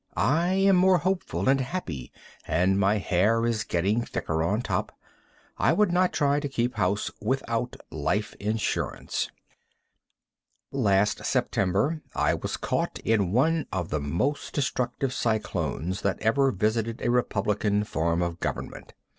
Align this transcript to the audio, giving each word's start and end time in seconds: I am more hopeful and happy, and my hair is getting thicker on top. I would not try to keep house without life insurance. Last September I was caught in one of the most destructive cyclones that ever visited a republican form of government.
I 0.17 0.53
am 0.53 0.77
more 0.77 0.97
hopeful 0.97 1.47
and 1.47 1.61
happy, 1.61 2.11
and 2.47 2.79
my 2.79 2.97
hair 2.97 3.45
is 3.45 3.63
getting 3.63 4.01
thicker 4.03 4.41
on 4.41 4.63
top. 4.63 4.91
I 5.59 5.73
would 5.73 5.91
not 5.91 6.11
try 6.11 6.39
to 6.39 6.49
keep 6.49 6.73
house 6.73 7.11
without 7.21 7.75
life 7.91 8.33
insurance. 8.39 9.29
Last 10.71 11.23
September 11.23 12.01
I 12.15 12.33
was 12.33 12.57
caught 12.57 12.97
in 13.05 13.31
one 13.31 13.67
of 13.71 13.89
the 13.89 13.99
most 13.99 14.53
destructive 14.55 15.13
cyclones 15.13 16.01
that 16.01 16.19
ever 16.19 16.51
visited 16.51 16.99
a 17.03 17.11
republican 17.11 17.83
form 17.83 18.23
of 18.23 18.39
government. 18.39 18.95